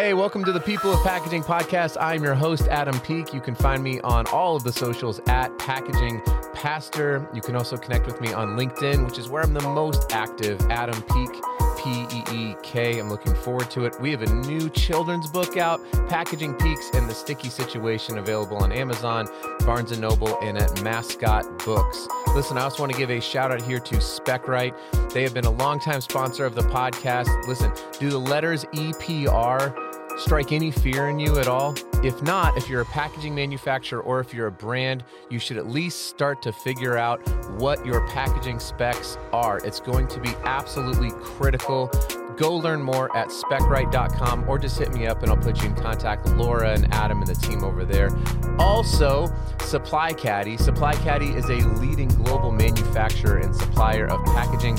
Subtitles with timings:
[0.00, 1.98] Hey, welcome to the People of Packaging podcast.
[2.00, 3.34] I'm your host, Adam Peek.
[3.34, 6.22] You can find me on all of the socials at Packaging
[6.54, 7.28] Pastor.
[7.34, 10.58] You can also connect with me on LinkedIn, which is where I'm the most active,
[10.70, 11.42] Adam Peek.
[11.82, 12.98] P E E K.
[12.98, 13.98] I'm looking forward to it.
[14.00, 18.70] We have a new children's book out, Packaging Peeks and the Sticky Situation, available on
[18.70, 19.28] Amazon,
[19.60, 22.06] Barnes and Noble, and at Mascot Books.
[22.34, 24.74] Listen, I also want to give a shout out here to Specright.
[25.14, 27.46] They have been a longtime sponsor of the podcast.
[27.48, 29.89] Listen, do the letters EPR
[30.20, 31.74] strike any fear in you at all?
[32.04, 35.68] If not, if you're a packaging manufacturer or if you're a brand, you should at
[35.68, 39.58] least start to figure out what your packaging specs are.
[39.58, 41.90] It's going to be absolutely critical.
[42.36, 45.74] Go learn more at specright.com or just hit me up and I'll put you in
[45.74, 48.10] contact with Laura and Adam and the team over there.
[48.58, 50.56] Also, Supply Caddy.
[50.56, 54.78] Supply Caddy is a leading global manufacturer and supplier of packaging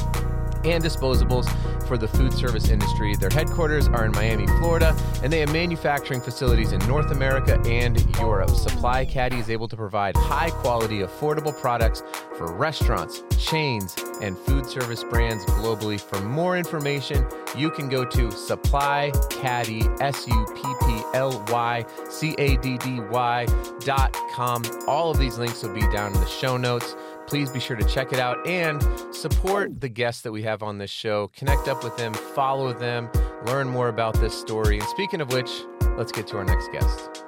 [0.66, 1.48] and disposables
[1.88, 3.16] for the food service industry.
[3.16, 8.00] Their headquarters are in Miami, Florida, and they have manufacturing facilities in North America and
[8.18, 8.50] Europe.
[8.52, 12.04] Supply Caddy is able to provide high quality, affordable products
[12.38, 16.00] for restaurants, chains, and food service brands globally.
[16.00, 17.26] For more information,
[17.58, 22.78] you can go to Supply Caddy, S U P P L Y C A D
[22.78, 23.46] D Y
[23.80, 24.64] dot com.
[24.88, 26.96] All of these links will be down in the show notes
[27.32, 28.84] please be sure to check it out and
[29.16, 31.30] support the guests that we have on this show.
[31.30, 33.10] Connect up with them, follow them,
[33.46, 34.80] learn more about this story.
[34.80, 35.50] And speaking of which,
[35.96, 37.24] let's get to our next guest.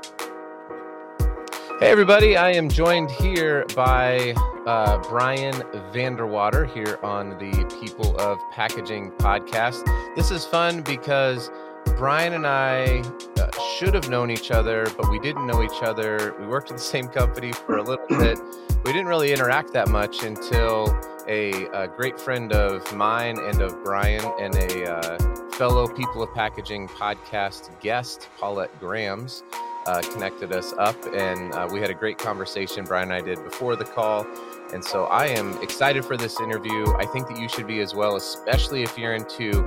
[1.79, 2.35] Hey, everybody.
[2.35, 4.33] I am joined here by
[4.67, 5.53] uh, Brian
[5.93, 9.85] Vanderwater here on the People of Packaging podcast.
[10.17, 11.49] This is fun because
[11.95, 13.03] Brian and I
[13.37, 16.35] uh, should have known each other, but we didn't know each other.
[16.41, 18.37] We worked at the same company for a little bit
[18.83, 20.93] we didn't really interact that much until
[21.27, 26.33] a, a great friend of mine and of Brian and a uh, fellow People of
[26.33, 29.43] Packaging podcast guest, Paulette Grams,
[29.85, 30.97] uh, connected us up.
[31.15, 34.27] And uh, we had a great conversation, Brian and I did before the call.
[34.73, 36.93] And so I am excited for this interview.
[36.97, 39.65] I think that you should be as well, especially if you're into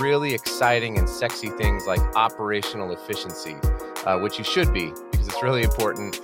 [0.00, 3.56] really exciting and sexy things like operational efficiency,
[4.04, 6.20] uh, which you should be because it's really important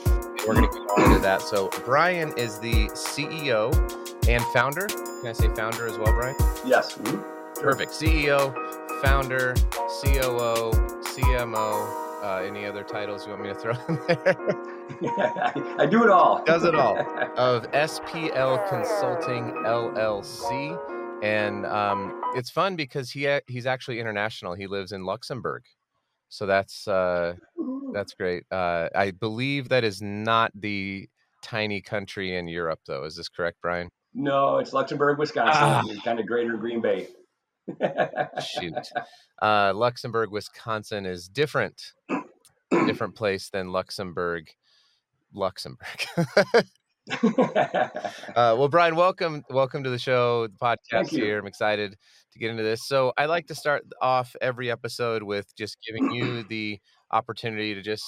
[0.46, 1.42] we're going to get into that.
[1.42, 3.72] So, Brian is the CEO
[4.28, 4.86] and founder.
[4.86, 6.36] Can I say founder as well, Brian?
[6.64, 6.98] Yes.
[7.54, 7.92] Perfect.
[7.92, 8.54] CEO,
[9.02, 12.06] founder, COO, CMO.
[12.22, 14.36] Uh, any other titles you want me to throw in there?
[15.78, 16.42] I do it all.
[16.44, 16.98] Does it all.
[17.36, 21.22] of SPL Consulting LLC.
[21.22, 24.54] And um, it's fun because he he's actually international.
[24.54, 25.64] He lives in Luxembourg.
[26.28, 27.36] So that's uh,
[27.92, 28.44] that's great.
[28.50, 31.08] Uh, I believe that is not the
[31.42, 33.04] tiny country in Europe, though.
[33.04, 33.90] Is this correct, Brian?
[34.14, 35.62] No, it's Luxembourg, Wisconsin.
[35.62, 35.82] Ah.
[36.04, 37.08] Kind of greater Green Bay.
[38.42, 38.74] Shoot,
[39.42, 41.92] uh, Luxembourg, Wisconsin is different,
[42.86, 44.48] different place than Luxembourg,
[45.34, 46.06] Luxembourg.
[47.22, 47.92] uh,
[48.34, 51.38] well, Brian, welcome, welcome to the show, the podcast here.
[51.38, 51.96] I'm excited
[52.32, 52.86] to get into this.
[52.88, 56.80] So, I like to start off every episode with just giving you the
[57.10, 58.04] opportunity to just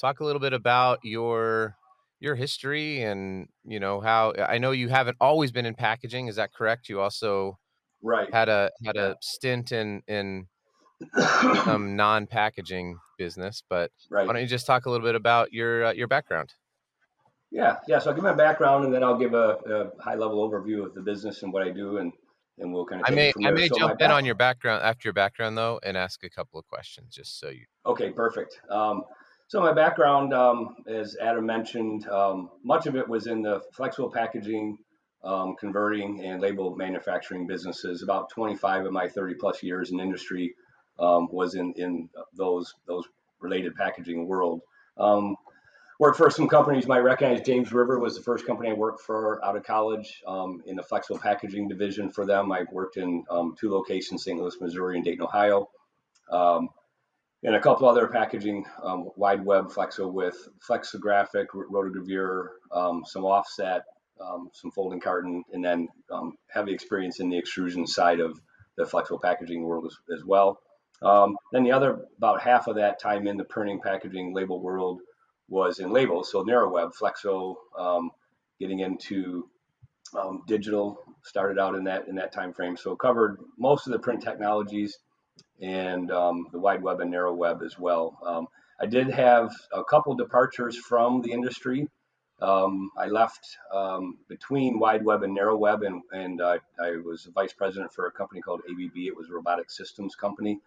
[0.00, 1.76] talk a little bit about your
[2.20, 6.28] your history and you know how I know you haven't always been in packaging.
[6.28, 6.88] Is that correct?
[6.88, 7.58] You also
[8.02, 10.46] right had a had a stint in in
[11.64, 14.26] some non-packaging business, but right.
[14.26, 16.54] why don't you just talk a little bit about your uh, your background?
[17.50, 17.98] Yeah, yeah.
[17.98, 20.94] So I'll give my background, and then I'll give a, a high level overview of
[20.94, 22.12] the business and what I do, and
[22.60, 23.08] and we'll kind of.
[23.08, 25.96] I may I may so jump in on your background after your background though, and
[25.96, 27.64] ask a couple of questions just so you.
[27.86, 28.60] Okay, perfect.
[28.70, 29.04] Um,
[29.46, 34.10] so my background, um, as Adam mentioned, um, much of it was in the flexible
[34.10, 34.76] packaging,
[35.24, 38.02] um, converting, and label manufacturing businesses.
[38.02, 40.54] About 25 of my 30 plus years in industry
[40.98, 43.04] um, was in in those those
[43.40, 44.60] related packaging world.
[45.98, 47.44] Worked for some companies you might recognize.
[47.44, 50.82] James River was the first company I worked for out of college um, in the
[50.82, 52.52] flexible packaging division for them.
[52.52, 54.38] I worked in um, two locations, St.
[54.38, 55.68] Louis, Missouri, and Dayton, Ohio.
[56.30, 56.68] Um,
[57.42, 63.82] and a couple other packaging um, wide web flexo with flexographic, rotogravure, um, some offset,
[64.20, 65.88] um, some folding carton, and then
[66.46, 68.40] heavy experience in the extrusion side of
[68.76, 70.60] the flexible packaging world as, as well.
[71.52, 75.00] then the other about half of that time in the printing packaging label world
[75.48, 76.30] was in labels.
[76.30, 78.10] So narrow web, Flexo, um,
[78.60, 79.48] getting into
[80.18, 82.76] um, digital started out in that in that time frame.
[82.76, 84.98] So covered most of the print technologies
[85.60, 88.18] and um, the wide web and narrow web as well.
[88.24, 88.48] Um,
[88.80, 91.88] I did have a couple departures from the industry.
[92.40, 97.28] Um, I left um, between wide web and narrow web, and, and uh, I was
[97.34, 98.96] vice president for a company called ABB.
[98.96, 100.60] It was a robotic systems company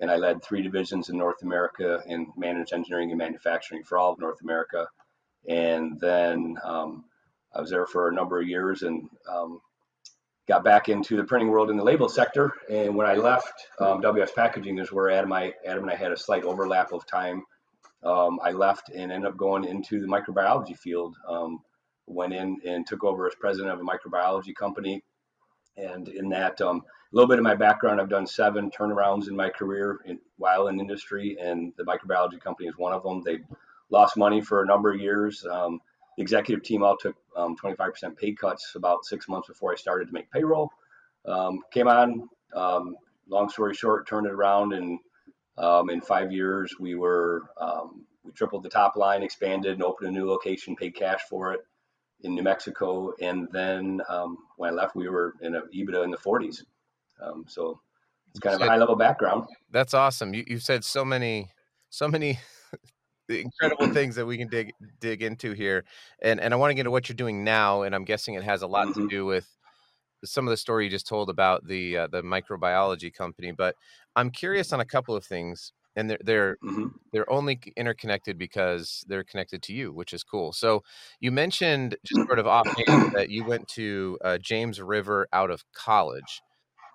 [0.00, 4.12] and I led three divisions in North America and managed engineering and manufacturing for all
[4.12, 4.86] of North America.
[5.48, 7.04] And then um,
[7.54, 9.60] I was there for a number of years and um,
[10.48, 12.52] got back into the printing world in the label sector.
[12.70, 16.12] And when I left um, WS Packaging, is where Adam, I, Adam and I had
[16.12, 17.42] a slight overlap of time.
[18.04, 21.16] Um, I left and ended up going into the microbiology field.
[21.26, 21.60] Um,
[22.06, 25.02] went in and took over as president of a microbiology company.
[25.76, 26.82] And in that, um,
[27.12, 30.68] a little bit of my background, I've done seven turnarounds in my career in, while
[30.68, 33.22] in industry, and the microbiology company is one of them.
[33.22, 33.38] They
[33.90, 35.44] lost money for a number of years.
[35.50, 35.80] Um,
[36.16, 40.08] the executive team all took um, 25% pay cuts about six months before I started
[40.08, 40.70] to make payroll.
[41.26, 42.96] Um, came on, um,
[43.28, 44.98] long story short, turned it around, and
[45.58, 47.42] um, in five years we were
[48.24, 51.60] we tripled the top line, expanded, and opened a new location, paid cash for it
[52.22, 56.10] in New Mexico, and then um, when I left, we were in a EBITDA in
[56.10, 56.62] the 40s.
[57.46, 57.80] so
[58.30, 59.46] it's kind of a high level background.
[59.70, 60.34] That's awesome.
[60.34, 61.50] You, you've said so many
[61.88, 62.38] so many
[63.28, 65.84] incredible things that we can dig dig into here.
[66.22, 68.44] And and I want to get into what you're doing now, and I'm guessing it
[68.44, 69.02] has a lot mm-hmm.
[69.02, 69.48] to do with
[70.24, 73.52] some of the story you just told about the uh, the microbiology company.
[73.52, 73.76] But
[74.14, 76.88] I'm curious on a couple of things, and they're they're mm-hmm.
[77.12, 80.52] they're only interconnected because they're connected to you, which is cool.
[80.52, 80.84] So
[81.20, 85.64] you mentioned just sort of offhand that you went to uh, James River out of
[85.72, 86.42] college.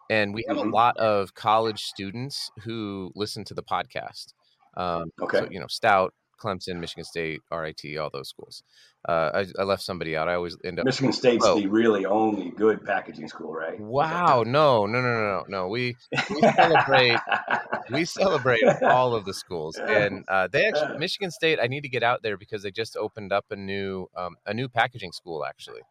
[0.09, 0.69] And we have mm-hmm.
[0.69, 4.33] a lot of college students who listen to the podcast.
[4.75, 5.39] Um, okay.
[5.39, 8.63] So, you know, Stout, Clemson, Michigan State, RIT, all those schools.
[9.07, 10.29] Uh, I, I, left somebody out.
[10.29, 10.85] I always end up.
[10.85, 11.59] Michigan State's oh.
[11.59, 13.79] the really only good packaging school, right?
[13.79, 14.43] Wow!
[14.45, 15.67] No, no, no, no, no.
[15.67, 15.95] We
[16.29, 17.17] we celebrate
[17.91, 21.59] we celebrate all of the schools, and uh, they actually Michigan State.
[21.61, 24.53] I need to get out there because they just opened up a new um, a
[24.53, 25.81] new packaging school actually,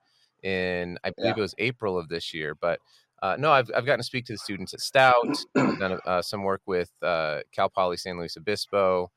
[0.42, 1.38] in I believe yeah.
[1.38, 2.54] it was April of this year.
[2.54, 2.78] But
[3.22, 6.42] uh, no, I've, I've gotten to speak to the students at Stout, done uh, some
[6.42, 9.10] work with uh, Cal Poly San Luis Obispo,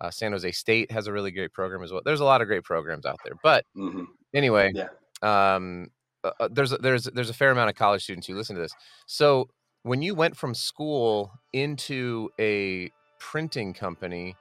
[0.00, 2.02] uh, San Jose State has a really great program as well.
[2.04, 3.34] There's a lot of great programs out there.
[3.42, 4.04] But mm-hmm.
[4.34, 4.88] anyway, yeah.
[5.22, 5.88] um,
[6.24, 8.62] uh, uh there's a, there's there's a fair amount of college students who listen to
[8.62, 8.72] this.
[9.06, 9.48] So
[9.82, 14.36] when you went from school into a printing company,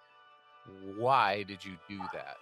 [0.98, 2.38] why did you do that?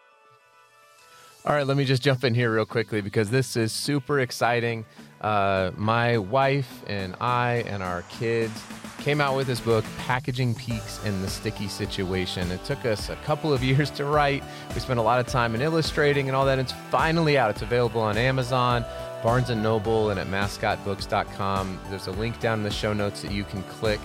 [1.45, 4.83] All right, let me just jump in here real quickly because this is super exciting.
[5.25, 8.61] Uh, my wife and I and our kids
[8.99, 12.51] came out with this book, Packaging Peeks in the Sticky Situation.
[12.51, 14.43] It took us a couple of years to write.
[14.75, 16.59] We spent a lot of time in illustrating and all that.
[16.59, 17.49] It's finally out.
[17.49, 18.85] It's available on Amazon,
[19.23, 21.79] Barnes & Noble, and at mascotbooks.com.
[21.89, 23.99] There's a link down in the show notes that you can click.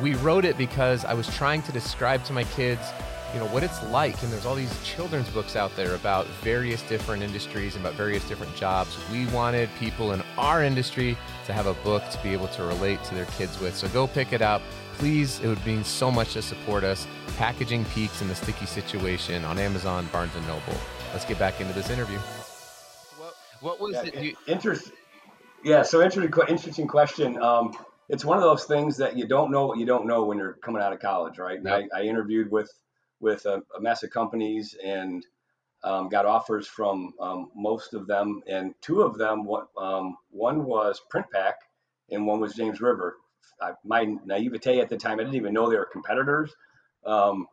[0.00, 2.80] We wrote it because I was trying to describe to my kids–
[3.32, 6.82] you know what it's like and there's all these children's books out there about various
[6.82, 8.98] different industries and about various different jobs.
[9.12, 11.16] We wanted people in our industry
[11.46, 13.76] to have a book to be able to relate to their kids with.
[13.76, 14.62] So go pick it up.
[14.94, 17.06] Please it would mean so much to support us.
[17.36, 20.74] Packaging peeks in the sticky situation on amazon barnes and noble.
[21.12, 22.18] Let's get back into this interview.
[23.18, 24.36] What, what was yeah, it you...
[24.48, 24.92] interesting
[25.62, 27.40] yeah so interesting interesting question.
[27.40, 27.72] Um,
[28.08, 30.54] it's one of those things that you don't know what you don't know when you're
[30.54, 31.60] coming out of college right?
[31.62, 31.90] Yep.
[31.94, 32.68] I, I interviewed with
[33.20, 35.24] with a, a mess of companies and
[35.82, 38.42] um, got offers from um, most of them.
[38.46, 41.54] And two of them, what, um, one was PrintPack
[42.10, 43.16] and one was James River.
[43.60, 46.54] I, my naivete at the time, I didn't even know they were competitors.
[47.04, 47.46] Um,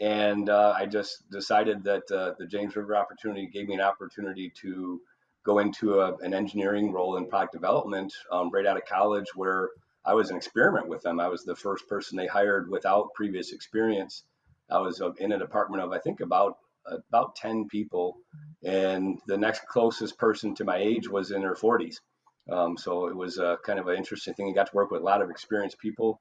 [0.00, 4.50] and uh, I just decided that uh, the James River opportunity gave me an opportunity
[4.62, 5.00] to
[5.44, 9.68] go into a, an engineering role in product development um, right out of college where
[10.04, 11.20] I was an experiment with them.
[11.20, 14.24] I was the first person they hired without previous experience
[14.70, 18.18] I was uh, in a department of I think about about 10 people
[18.62, 21.96] and the next closest person to my age was in her 40s
[22.50, 24.50] um, so it was a kind of an interesting thing.
[24.50, 26.20] I got to work with a lot of experienced people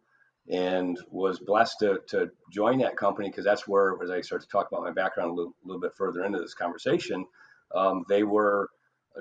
[0.50, 4.48] and was blessed to, to join that company because that's where as i start to
[4.48, 7.26] talk about my background a little, little bit further into this conversation
[7.74, 8.68] um, they were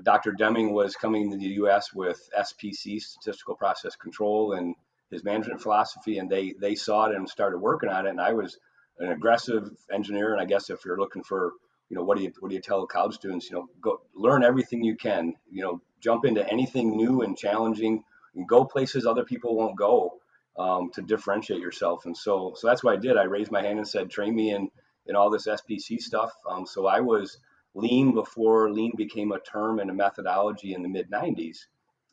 [0.03, 4.75] dr deming was coming to the us with spc statistical process control and
[5.13, 8.33] his management philosophy and they they saw it and started working on it and i
[8.33, 8.59] was
[8.99, 10.33] an aggressive engineer.
[10.33, 11.53] And I guess if you're looking for,
[11.89, 13.51] you know, what do you what do you tell college students?
[13.51, 15.35] You know, go learn everything you can.
[15.51, 18.03] You know, jump into anything new and challenging,
[18.35, 20.19] and go places other people won't go
[20.59, 22.07] um, to differentiate yourself.
[22.07, 23.17] And so, so that's what I did.
[23.17, 24.71] I raised my hand and said, train me in
[25.07, 26.33] in all this SPC stuff.
[26.49, 27.39] Um, so I was
[27.75, 31.59] lean before lean became a term and a methodology in the mid 90s.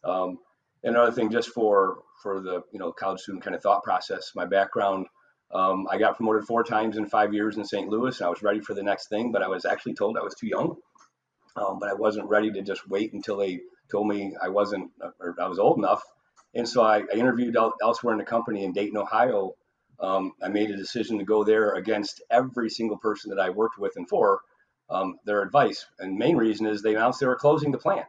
[0.03, 0.39] Um,
[0.83, 4.45] another thing, just for for the you know college student kind of thought process, my
[4.45, 5.07] background
[5.51, 7.89] um, I got promoted four times in five years in St.
[7.89, 10.24] Louis, and I was ready for the next thing, but I was actually told I
[10.24, 10.75] was too young.
[11.56, 13.60] Um, but I wasn't ready to just wait until they
[13.91, 16.03] told me I wasn't, or I was old enough.
[16.53, 19.56] And so I, I interviewed el- elsewhere in the company in Dayton, Ohio,
[20.00, 23.77] um, I made a decision to go there against every single person that I worked
[23.77, 24.39] with and for
[24.89, 25.86] um, their advice.
[26.00, 28.08] And main reason is they announced they were closing the plant,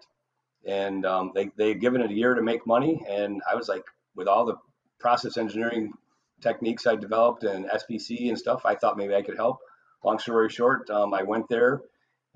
[0.64, 3.02] and um, they they had given it a year to make money.
[3.08, 4.56] And I was like, with all the
[4.98, 5.92] process engineering
[6.40, 9.58] techniques I developed and SPC and stuff, I thought maybe I could help.
[10.04, 11.82] Long story short, um, I went there.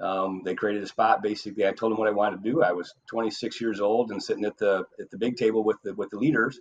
[0.00, 1.22] Um, they created a spot.
[1.22, 2.62] Basically, I told them what I wanted to do.
[2.62, 5.94] I was 26 years old and sitting at the at the big table with the
[5.94, 6.58] with the leaders,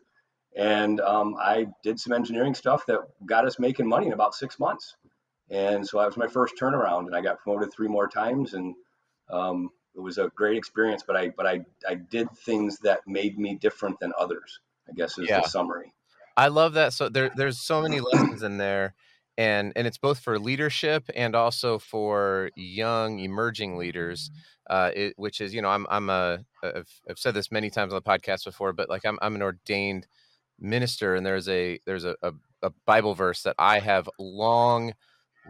[0.55, 4.59] and um, I did some engineering stuff that got us making money in about six
[4.59, 4.95] months.
[5.49, 8.75] And so that was my first turnaround, and I got promoted three more times, and
[9.29, 11.03] um, it was a great experience.
[11.05, 14.59] But I but I I did things that made me different than others.
[14.87, 15.41] I guess is yeah.
[15.41, 15.93] the summary.
[16.35, 16.93] I love that.
[16.93, 18.95] So there there's so many lessons in there
[19.37, 24.29] and and it's both for leadership and also for young emerging leaders
[24.69, 27.93] uh, it, which is you know i'm i'm a I've, I've said this many times
[27.93, 30.07] on the podcast before but like i'm, I'm an ordained
[30.59, 34.93] minister and there's a there's a, a, a bible verse that i have long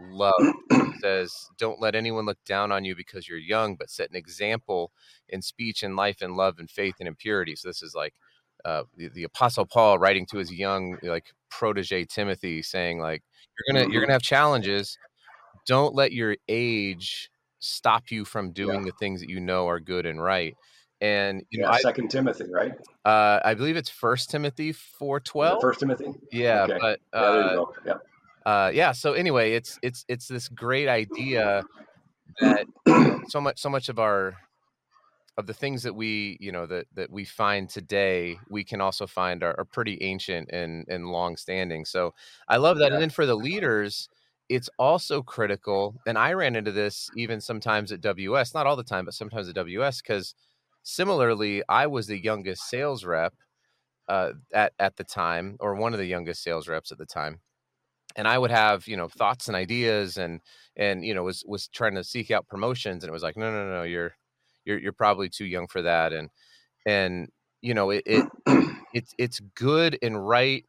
[0.00, 0.54] loved
[1.00, 4.90] says don't let anyone look down on you because you're young but set an example
[5.28, 8.14] in speech and life and love and faith and impurity so this is like
[8.64, 13.22] uh, the, the apostle paul writing to his young like protege timothy saying like
[13.58, 14.00] you're gonna you're mm-hmm.
[14.06, 14.98] gonna have challenges.
[15.66, 17.30] Don't let your age
[17.60, 18.86] stop you from doing yeah.
[18.86, 20.54] the things that you know are good and right.
[21.00, 22.72] And you yeah, know, Second Timothy, right?
[23.04, 25.60] Uh, I believe it's First Timothy four twelve.
[25.60, 26.06] First Timothy.
[26.32, 26.78] Yeah, okay.
[26.80, 27.94] but uh, yeah,
[28.46, 28.92] uh, yeah.
[28.92, 31.64] So anyway, it's it's it's this great idea
[32.40, 32.66] that
[33.28, 34.34] so much so much of our
[35.36, 39.06] of the things that we you know that that we find today we can also
[39.06, 42.14] find are, are pretty ancient and and long standing so
[42.48, 42.88] i love that.
[42.88, 42.94] Yeah.
[42.94, 44.08] and then for the leaders
[44.48, 48.84] it's also critical and i ran into this even sometimes at ws not all the
[48.84, 50.34] time but sometimes at ws because
[50.82, 53.34] similarly i was the youngest sales rep
[54.08, 57.40] uh, at at the time or one of the youngest sales reps at the time.
[58.16, 60.40] And i would have you know thoughts and ideas and
[60.76, 63.50] and you know was was trying to seek out promotions and it was like no
[63.50, 64.14] no no you're
[64.64, 66.30] you're you're probably too young for that and
[66.86, 67.28] and
[67.62, 68.26] you know it, it
[68.94, 70.64] it's it's good and right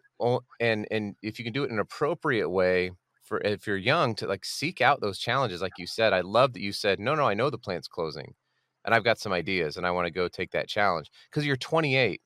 [0.60, 2.92] and and if you can do it in an appropriate way
[3.24, 6.54] for if you're young to like seek out those challenges like you said i love
[6.54, 8.34] that you said no no i know the plant's closing
[8.86, 11.58] and i've got some ideas and i want to go take that challenge because you're
[11.58, 12.22] 28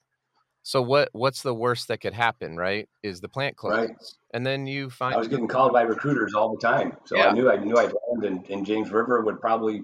[0.62, 3.98] so what what's the worst that could happen right is the plant closes right.
[4.34, 7.30] and then you find i was getting called by recruiters all the time so yeah.
[7.30, 9.82] i knew i knew i'd land and, and james river would probably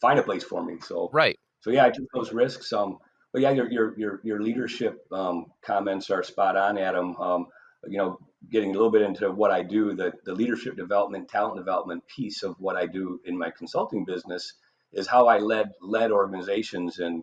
[0.00, 0.76] find a place for me.
[0.80, 1.38] So right.
[1.60, 2.72] So yeah, I took those risks.
[2.72, 2.98] Um,
[3.32, 7.16] but yeah, your your your your leadership um, comments are spot on, Adam.
[7.16, 7.46] Um,
[7.86, 8.18] you know,
[8.50, 12.42] getting a little bit into what I do, the the leadership development, talent development piece
[12.42, 14.54] of what I do in my consulting business
[14.92, 17.22] is how I led led organizations and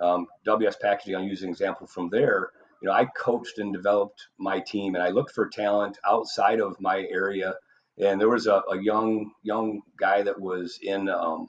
[0.00, 1.16] um, WS Packaging.
[1.16, 2.50] I'll use an example from there.
[2.80, 6.80] You know, I coached and developed my team, and I looked for talent outside of
[6.80, 7.54] my area.
[7.98, 11.48] And there was a, a young young guy that was in um,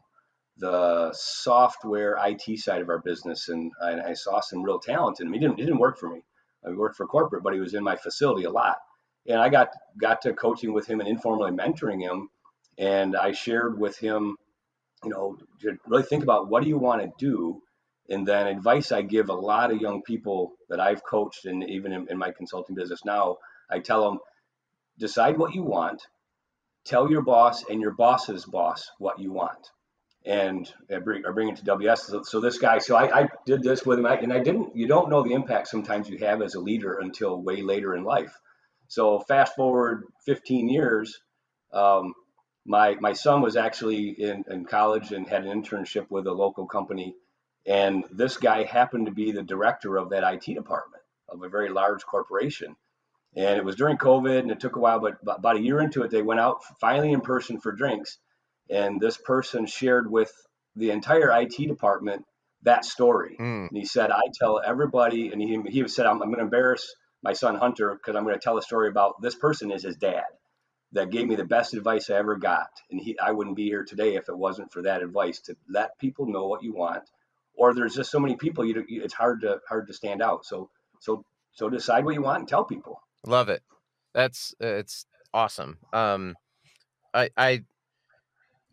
[0.57, 5.27] the software IT side of our business, and I, I saw some real talent in
[5.27, 5.33] him.
[5.33, 6.21] He didn't, he didn't work for me.
[6.65, 8.77] I worked for corporate, but he was in my facility a lot.
[9.27, 9.69] And I got
[9.99, 12.29] got to coaching with him and informally mentoring him,
[12.77, 14.37] and I shared with him,
[15.03, 17.61] you know, to really think about what do you want to do,
[18.09, 21.93] and then advice I give a lot of young people that I've coached, and even
[21.93, 23.37] in, in my consulting business now,
[23.69, 24.19] I tell them,
[24.99, 26.01] decide what you want,
[26.85, 29.71] tell your boss and your boss's boss what you want
[30.25, 32.07] and I bring, I bring it to WS.
[32.07, 34.75] So, so this guy, so I, I, did this with him, and I didn't.
[34.75, 38.03] You don't know the impact sometimes you have as a leader until way later in
[38.03, 38.33] life.
[38.87, 41.19] So fast forward 15 years,
[41.73, 42.13] um,
[42.65, 46.67] my my son was actually in, in college and had an internship with a local
[46.67, 47.15] company,
[47.67, 51.69] and this guy happened to be the director of that IT department of a very
[51.69, 52.75] large corporation.
[53.35, 56.03] And it was during COVID, and it took a while, but about a year into
[56.03, 58.19] it, they went out finally in person for drinks
[58.69, 60.31] and this person shared with
[60.75, 62.25] the entire IT department
[62.63, 63.35] that story.
[63.39, 63.69] Mm.
[63.69, 66.95] And he said, I tell everybody, and he, he said, I'm, I'm going to embarrass
[67.21, 69.97] my son Hunter because I'm going to tell a story about this person is his
[69.97, 70.23] dad
[70.93, 72.69] that gave me the best advice I ever got.
[72.91, 75.97] And he, I wouldn't be here today if it wasn't for that advice to let
[75.99, 77.03] people know what you want.
[77.55, 80.45] Or there's just so many people, you, it's hard to hard to stand out.
[80.45, 82.99] So so so decide what you want and tell people.
[83.25, 83.61] Love it.
[84.13, 85.77] That's uh, it's awesome.
[85.91, 86.35] Um,
[87.13, 87.63] I I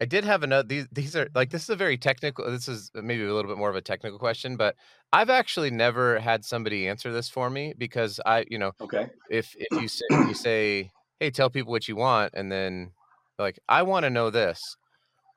[0.01, 0.67] I did have another.
[0.67, 2.51] These these are like this is a very technical.
[2.51, 4.77] This is maybe a little bit more of a technical question, but
[5.13, 9.09] I've actually never had somebody answer this for me because I, you know, okay.
[9.29, 12.93] If if you say you say, hey, tell people what you want, and then
[13.39, 14.77] like I want to know this.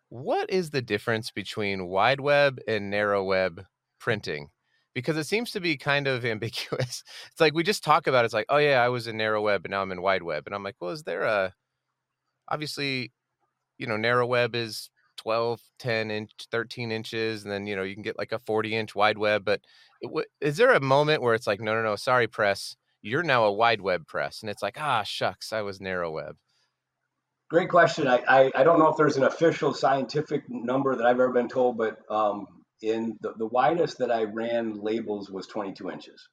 [0.10, 3.65] What is the difference between wide web and narrow web
[4.00, 4.50] printing?
[4.93, 7.03] because it seems to be kind of ambiguous.
[7.32, 8.25] It's like we just talk about it.
[8.25, 10.43] it's like, oh yeah, I was in narrow web and now I'm in wide web.
[10.46, 11.53] And I'm like, well, is there a
[12.48, 13.12] obviously,
[13.77, 17.94] you know, narrow web is 12, 10 inch, 13 inches, and then you know you
[17.94, 19.46] can get like a 40 inch wide web.
[19.46, 19.62] But
[20.42, 23.51] is there a moment where it's like, no, no, no, sorry, press, you're now a
[23.51, 26.36] wide web press, and it's like, ah, shucks, I was narrow web.
[27.50, 28.08] Great question.
[28.08, 31.50] I, I, I don't know if there's an official scientific number that I've ever been
[31.50, 32.48] told, but um,
[32.82, 36.27] in the, the widest that I ran labels was 22 inches.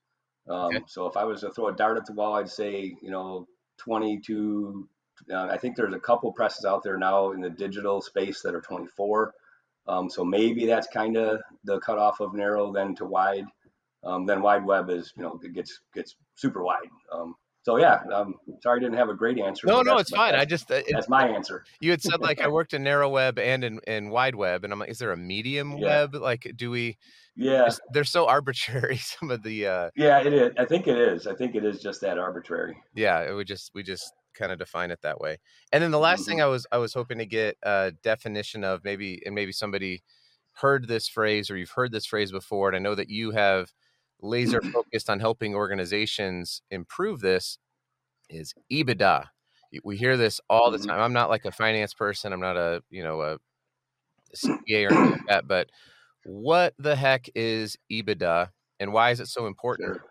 [0.49, 0.80] Um, okay.
[0.88, 3.47] So if I was to throw a dart at the wall, I'd say, you know,
[3.78, 4.88] 22
[5.32, 8.54] uh, I think there's a couple presses out there now in the digital space that
[8.54, 9.32] are 24.
[9.86, 13.44] Um, so maybe that's kind of the cutoff of narrow then to wide.
[14.04, 16.88] Um, then wide web is, you know, it gets gets super wide.
[17.12, 19.66] Um, so yeah, um, sorry I didn't have a great answer.
[19.66, 20.34] No, no, it's fine.
[20.34, 21.64] I just uh, that's my answer.
[21.80, 24.72] You had said like I worked in narrow web and in, in wide web, and
[24.72, 25.86] I'm like, is there a medium yeah.
[25.86, 26.14] web?
[26.14, 26.96] Like, do we?
[27.36, 28.96] Yeah, they're so arbitrary.
[29.20, 29.66] Some of the.
[29.66, 30.52] uh Yeah, it is.
[30.58, 31.26] I think it is.
[31.26, 32.76] I think it is just that arbitrary.
[32.94, 34.10] Yeah, it would just we just
[34.40, 35.38] kind of define it that way.
[35.73, 36.30] And then the last mm-hmm.
[36.30, 40.02] thing I was I was hoping to get a definition of maybe and maybe somebody
[40.54, 43.73] heard this phrase or you've heard this phrase before and I know that you have
[44.20, 47.59] laser focused on helping organizations improve this
[48.28, 49.26] is EBITDA.
[49.85, 50.88] We hear this all the mm-hmm.
[50.88, 51.00] time.
[51.00, 52.32] I'm not like a finance person.
[52.32, 53.38] I'm not a, you know, a
[54.35, 55.68] CPA or anything like that, but
[56.25, 58.49] what the heck is EBITDA
[58.80, 59.97] and why is it so important?
[59.97, 60.10] Sure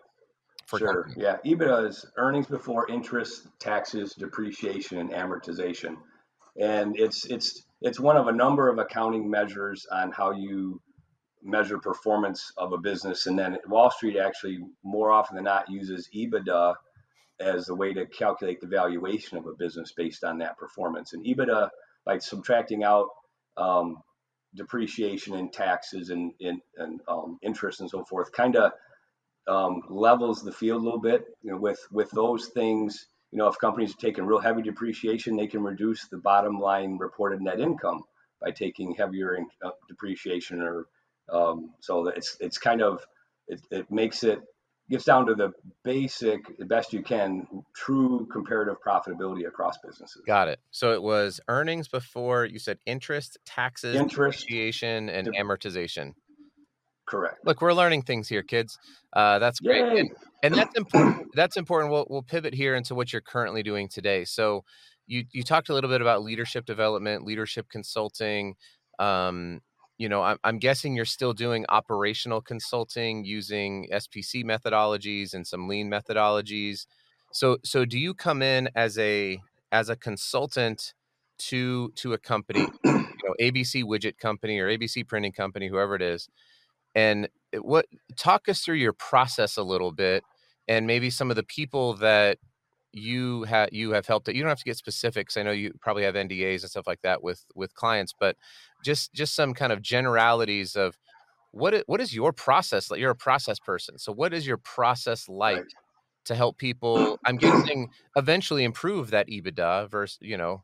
[0.70, 1.10] for sure.
[1.16, 5.96] Yeah, EBITDA is earnings before interest, taxes, depreciation, and amortization,
[6.58, 10.80] and it's it's it's one of a number of accounting measures on how you
[11.42, 13.26] measure performance of a business.
[13.26, 16.74] And then Wall Street actually more often than not uses EBITDA
[17.40, 21.14] as a way to calculate the valuation of a business based on that performance.
[21.14, 21.70] And EBITDA,
[22.04, 23.08] by subtracting out
[23.56, 23.96] um,
[24.54, 28.72] depreciation and taxes and, and, and um, interest and so forth, kind of
[29.48, 31.24] um, levels the field a little bit.
[31.42, 35.36] You know, with with those things, you know, if companies are taking real heavy depreciation,
[35.36, 38.02] they can reduce the bottom line reported net income
[38.40, 40.62] by taking heavier in, uh, depreciation.
[40.62, 40.86] Or
[41.32, 43.06] um, so it's it's kind of
[43.48, 44.40] it, it makes it
[44.90, 45.52] gets down to the
[45.84, 50.22] basic, the best you can, true comparative profitability across businesses.
[50.26, 50.58] Got it.
[50.72, 56.14] So it was earnings before you said interest, taxes, interest, depreciation, and amortization.
[57.10, 57.44] Correct.
[57.44, 58.78] Look, we're learning things here, kids.
[59.12, 60.10] Uh, that's great, and,
[60.44, 61.26] and, that's important.
[61.34, 61.90] That's important.
[61.92, 64.24] We'll we'll pivot here into what you're currently doing today.
[64.24, 64.64] So,
[65.08, 68.54] you you talked a little bit about leadership development, leadership consulting.
[69.00, 69.60] Um,
[69.98, 75.68] you know, I'm, I'm guessing you're still doing operational consulting using SPC methodologies and some
[75.68, 76.86] lean methodologies.
[77.32, 79.40] So, so do you come in as a
[79.72, 80.94] as a consultant
[81.38, 82.92] to to a company, you
[83.24, 86.28] know, ABC widget company or ABC printing company, whoever it is?
[86.94, 90.24] And eh, what talk us through your process a little bit
[90.68, 92.38] and maybe some of the people that
[92.92, 95.72] you have you have helped that you don't have to get specifics i know you
[95.80, 98.36] probably have ndas and stuff like that with with clients but
[98.84, 100.98] just just some kind of generalities of
[101.52, 104.56] what is, what is your process like you're a process person so what is your
[104.56, 105.66] process like right.
[106.24, 110.62] to help people i'm guessing eventually improve that ebitda versus you know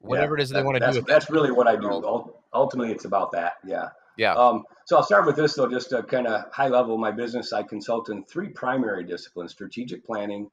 [0.00, 2.32] whatever yeah, it is they want to do that's really what i do.
[2.54, 4.34] ultimately it's about that yeah yeah.
[4.34, 7.52] Um, so I'll start with this though, just to kind of high level my business.
[7.52, 10.50] I consult in three primary disciplines: strategic planning,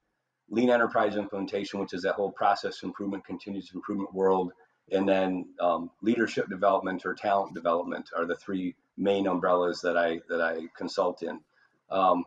[0.50, 4.54] lean enterprise implementation, which is that whole process improvement, continuous improvement world,
[4.92, 10.22] and then um, leadership development or talent development are the three main umbrellas that I
[10.30, 11.40] that I consult in.
[11.90, 12.24] Um,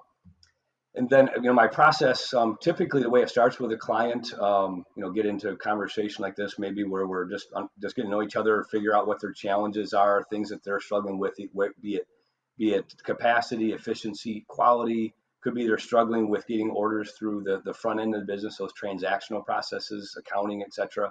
[0.94, 4.33] and then you know my process um, typically the way it starts with a client
[4.40, 7.48] um, you know get into a conversation like this maybe where we're just
[7.81, 10.81] just getting to know each other figure out what their challenges are things that they're
[10.81, 11.37] struggling with
[11.81, 12.07] be it
[12.57, 17.74] be it capacity efficiency quality could be they're struggling with getting orders through the, the
[17.74, 21.11] front end of the business those transactional processes accounting etc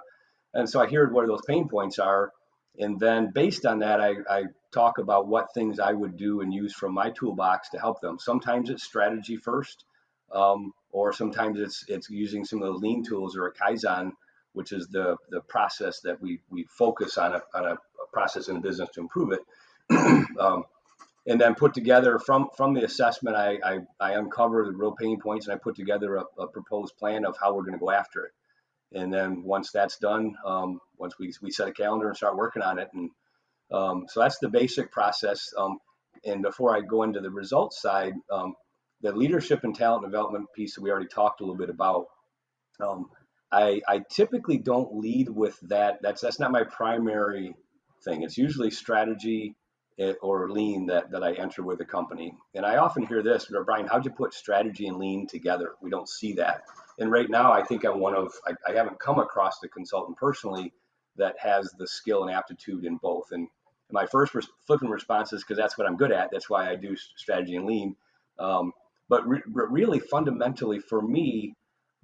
[0.54, 2.32] and so i hear what those pain points are
[2.78, 6.52] and then based on that I, I talk about what things I would do and
[6.52, 8.18] use from my toolbox to help them.
[8.18, 9.84] Sometimes it's strategy first,
[10.32, 14.12] um, or sometimes it's it's using some of the lean tools or a kaizen,
[14.52, 18.48] which is the the process that we we focus on a, on a, a process
[18.48, 19.40] in the business to improve it.
[20.38, 20.64] um,
[21.26, 25.20] and then put together from from the assessment, I, I, I uncover the real pain
[25.20, 27.90] points and I put together a, a proposed plan of how we're going to go
[27.90, 28.32] after it.
[28.92, 32.62] And then once that's done, um, once we, we set a calendar and start working
[32.62, 33.10] on it, and
[33.72, 35.52] um, so that's the basic process.
[35.56, 35.78] Um,
[36.24, 38.54] and before I go into the results side, um,
[39.02, 42.06] the leadership and talent development piece that we already talked a little bit about,
[42.80, 43.06] um,
[43.52, 45.98] I, I typically don't lead with that.
[46.02, 47.54] That's that's not my primary
[48.04, 48.22] thing.
[48.22, 49.54] It's usually strategy
[49.98, 52.34] eh, or lean that, that I enter with a company.
[52.54, 55.72] And I often hear this, Brian, how'd you put strategy and lean together?
[55.80, 56.62] We don't see that.
[56.98, 60.16] And right now, I think I'm one of, I, I haven't come across a consultant
[60.18, 60.72] personally
[61.16, 63.28] that has the skill and aptitude in both.
[63.32, 63.48] And
[63.90, 66.30] my first res- flipping response is because that's what I'm good at.
[66.30, 67.96] That's why I do strategy and lean.
[68.38, 68.72] Um,
[69.08, 71.54] but re- really, fundamentally, for me,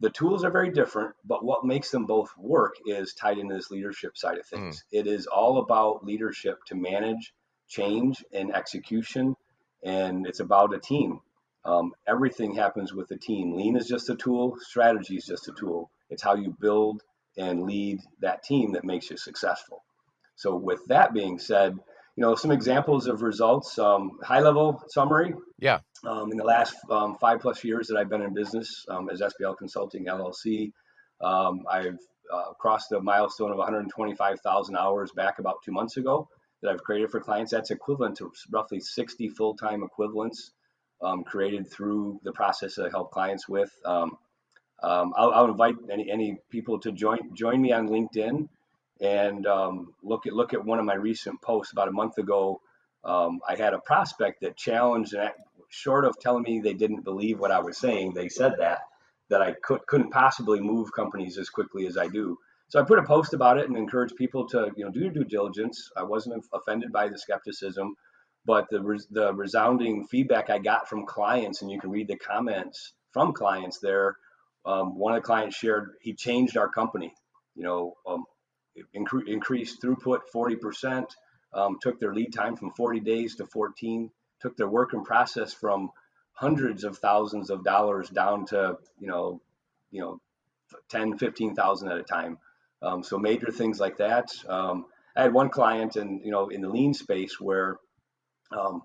[0.01, 3.71] the tools are very different, but what makes them both work is tied into this
[3.71, 4.85] leadership side of things.
[4.93, 5.01] Mm.
[5.01, 7.33] It is all about leadership to manage
[7.69, 9.37] change and execution,
[9.83, 11.21] and it's about a team.
[11.65, 13.55] Um, everything happens with a team.
[13.55, 15.91] Lean is just a tool, strategy is just a tool.
[16.11, 17.03] It's how you build
[17.37, 19.83] and lead that team that makes you successful.
[20.37, 21.79] So, with that being said,
[22.17, 23.79] you know some examples of results.
[23.79, 25.35] Um, high level summary.
[25.59, 25.81] Yeah.
[26.07, 29.21] Um, in the last um, five plus years that I've been in business um, as
[29.21, 30.73] SPL Consulting LLC,
[31.21, 31.99] um, I've
[32.33, 36.29] uh, crossed the milestone of 125,000 hours back about two months ago
[36.63, 37.53] that I've created for clients.
[37.53, 40.53] That's equivalent to roughly 60 full time equivalents
[41.03, 43.71] um, created through the process that I help clients with.
[43.85, 44.17] Um,
[44.83, 48.49] I'll, I'll, invite any, any people to join join me on LinkedIn
[49.01, 52.61] and um, look at look at one of my recent posts about a month ago.
[53.05, 55.31] Um, I had a prospect that challenged, and
[55.69, 58.81] short of telling me they didn't believe what I was saying, they said that
[59.31, 62.39] that I could, couldn't possibly move companies as quickly as I do.
[62.69, 65.11] So I put a post about it and encouraged people to you know do your
[65.11, 65.91] due diligence.
[65.97, 67.95] I wasn't offended by the skepticism,
[68.45, 72.93] but the the resounding feedback I got from clients, and you can read the comments
[73.13, 74.17] from clients there.
[74.67, 77.13] Um, one of the clients shared he changed our company.
[77.55, 78.25] You know, um,
[78.97, 81.07] incre- increased throughput 40%,
[81.53, 84.11] um, took their lead time from 40 days to 14,
[84.41, 85.91] took their work in process from
[86.33, 89.41] hundreds of thousands of dollars down to, you know,
[89.91, 90.21] you know,
[90.91, 92.39] 10, 15,000 at a time.
[92.83, 94.31] Um, so major things like that.
[94.49, 97.79] Um, I had one client and, you know, in the lean space where
[98.51, 98.83] um,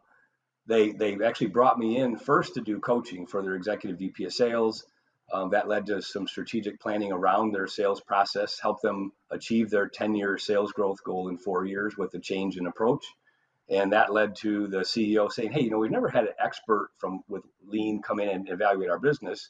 [0.67, 4.33] they, they actually brought me in first to do coaching for their executive VP of
[4.33, 4.85] sales.
[5.31, 9.87] Um, that led to some strategic planning around their sales process, helped them achieve their
[9.87, 13.05] 10 year sales growth goal in four years with a change in approach.
[13.69, 16.89] And that led to the CEO saying, Hey, you know, we've never had an expert
[16.97, 19.49] from with lean come in and evaluate our business.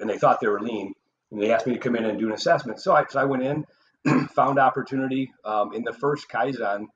[0.00, 0.94] And they thought they were lean.
[1.30, 2.80] And they asked me to come in and do an assessment.
[2.80, 3.66] So I, so I went in,
[4.28, 5.32] found opportunity.
[5.44, 6.86] Um, in the first Kaizen,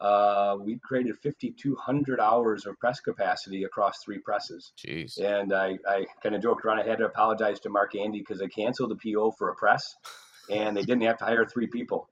[0.00, 4.72] uh, we created 5,200 hours of press capacity across three presses.
[4.84, 5.18] Jeez.
[5.18, 6.80] And I, I kind of joked around.
[6.80, 9.94] I had to apologize to Mark Andy because they canceled the PO for a press,
[10.50, 12.08] and they didn't have to hire three people.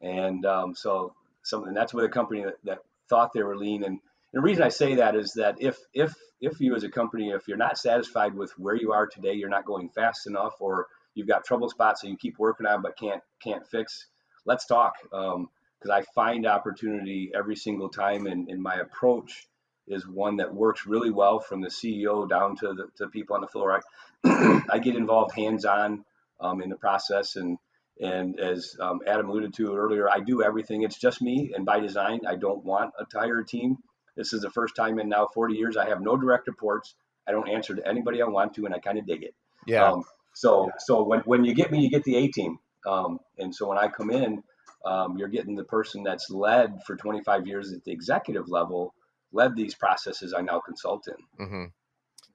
[0.00, 3.84] And um, so something that's with a company that, that thought they were lean.
[3.84, 3.98] And
[4.32, 7.48] the reason I say that is that if if if you as a company, if
[7.48, 11.28] you're not satisfied with where you are today, you're not going fast enough, or you've
[11.28, 14.06] got trouble spots that you keep working on but can't can't fix.
[14.44, 14.94] Let's talk.
[15.12, 15.48] Um,
[15.82, 19.48] because I find opportunity every single time, and, and, my approach
[19.88, 23.42] is one that works really well from the CEO down to the to people on
[23.42, 23.80] the floor.
[24.24, 26.04] I, I get involved hands-on
[26.40, 27.58] um, in the process, and
[28.00, 30.82] and as um, Adam alluded to earlier, I do everything.
[30.82, 33.78] It's just me, and by design, I don't want a entire team.
[34.16, 36.94] This is the first time in now 40 years I have no direct reports.
[37.26, 39.34] I don't answer to anybody I want to, and I kind of dig it.
[39.66, 39.90] Yeah.
[39.90, 42.58] Um, so so when when you get me, you get the A team.
[42.86, 44.42] Um, and so when I come in,
[44.84, 48.94] um, you're getting the person that's led for 25 years at the executive level,
[49.32, 51.46] led these processes I now consult in.
[51.46, 51.64] Mm-hmm.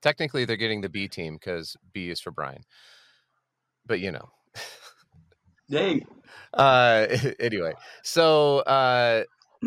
[0.01, 2.63] Technically, they're getting the B team because B is for Brian.
[3.86, 4.29] But you know.
[5.69, 6.05] Hey.
[6.53, 7.07] Uh,
[7.39, 9.23] anyway, so uh,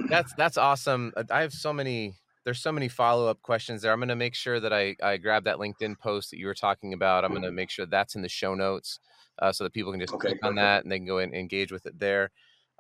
[0.09, 1.13] that's that's awesome.
[1.17, 2.15] Uh, I have so many.
[2.45, 3.93] There's so many follow up questions there.
[3.93, 6.55] I'm going to make sure that I I grab that LinkedIn post that you were
[6.55, 7.25] talking about.
[7.25, 8.99] I'm going to make sure that's in the show notes
[9.41, 11.35] uh, so that people can just okay, click on that and they can go and
[11.35, 12.31] engage with it there.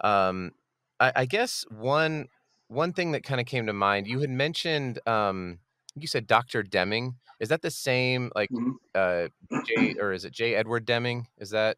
[0.02, 0.52] Um,
[0.98, 2.28] I, I guess one
[2.68, 4.06] one thing that kind of came to mind.
[4.06, 5.58] You had mentioned um,
[5.94, 6.62] you said Dr.
[6.62, 7.16] Deming.
[7.40, 8.72] Is that the same like mm-hmm.
[8.94, 9.28] uh,
[9.64, 10.54] J or is it J.
[10.54, 11.26] Edward Deming?
[11.38, 11.76] Is that?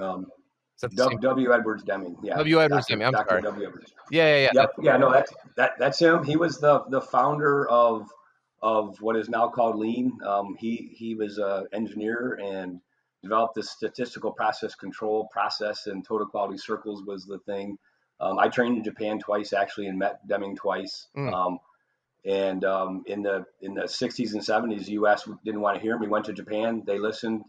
[0.00, 0.26] Um,
[0.80, 1.18] W.
[1.18, 1.52] w.
[1.52, 2.16] Edwards Deming.
[2.22, 2.36] Yeah.
[2.36, 2.60] W.
[2.60, 3.06] Edwards Deming.
[3.06, 3.28] I'm Dr.
[3.28, 3.42] sorry.
[3.42, 3.66] W.
[3.68, 3.92] Edwards.
[4.10, 4.50] Yeah, yeah, yeah.
[4.54, 4.70] Yep.
[4.82, 6.24] Yeah, no, that's that that's him.
[6.24, 8.08] He was the the founder of
[8.60, 10.18] of what is now called Lean.
[10.26, 12.80] Um, he he was an engineer and
[13.24, 17.76] developed this statistical process control process and total quality circles was the thing.
[18.20, 21.08] Um, I trained in Japan twice actually and met Deming twice.
[21.16, 21.32] Mm.
[21.32, 21.58] Um,
[22.24, 25.28] and um, in the in the 60s and 70s, the U.S.
[25.44, 26.06] didn't want to hear me.
[26.06, 27.44] Went to Japan, they listened.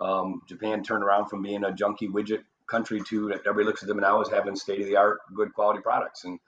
[0.00, 4.00] Um, Japan turned around from being a junky widget country to everybody looks at them
[4.00, 6.24] now as having state of the art, good quality products.
[6.24, 6.40] And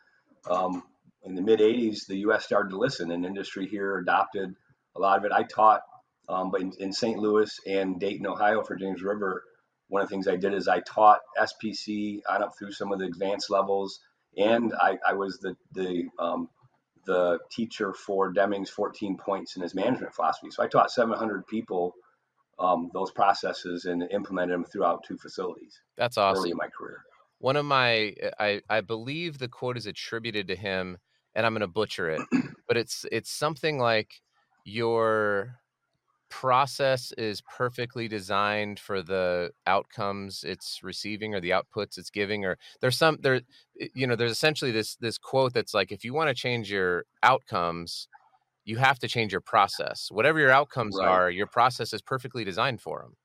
[0.51, 0.83] um,
[1.23, 2.45] in the mid 80s, the U.S.
[2.45, 4.55] started to listen, and industry here adopted
[4.97, 5.33] a lot of it.
[5.33, 5.83] I taught
[6.29, 7.19] um, but in, in, St.
[7.19, 9.45] Louis and Dayton, Ohio for James River,
[9.89, 12.99] one of the things I did is I taught SPC on up through some of
[12.99, 14.01] the advanced levels,
[14.37, 16.49] and I, I was the the um,
[17.07, 20.51] the teacher for Deming's 14 points in his management philosophy.
[20.51, 21.95] So I taught 700 people
[22.59, 25.81] um, those processes and implemented them throughout two facilities.
[25.97, 26.41] That's awesome.
[26.41, 27.03] Early in my career.
[27.39, 30.99] One of my, I, I believe the quote is attributed to him,
[31.35, 32.21] and I'm going to butcher it,
[32.69, 34.21] but it's it's something like
[34.65, 35.55] your
[36.31, 42.59] process is perfectly designed for the outcomes it's receiving or the outputs it's giving or
[42.81, 43.41] there's some there
[43.95, 47.05] you know there's essentially this this quote that's like if you want to change your
[47.23, 48.09] outcomes
[48.65, 50.09] you have to change your process.
[50.11, 51.09] Whatever your outcomes right.
[51.09, 53.17] are your process is perfectly designed for them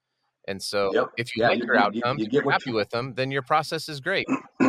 [0.48, 1.08] and so yep.
[1.18, 3.42] if you yeah, like you, your outcomes you, you, you're happy with them then your
[3.42, 4.28] process is great.